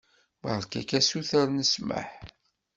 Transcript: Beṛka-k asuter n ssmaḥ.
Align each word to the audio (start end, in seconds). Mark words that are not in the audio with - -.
Beṛka-k 0.41 0.89
asuter 0.99 1.47
n 1.51 1.65
ssmaḥ. 1.65 2.09